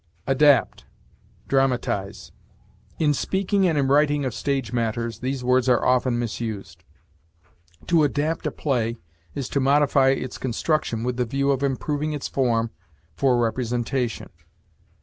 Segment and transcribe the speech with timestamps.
[0.25, 0.85] ADAPT
[1.47, 2.31] DRAMATIZE.
[2.97, 6.83] In speaking and in writing of stage matters, these words are often misused.
[7.85, 8.97] To adapt a play
[9.35, 12.71] is to modify its construction with the view of improving its form
[13.15, 14.31] for representation.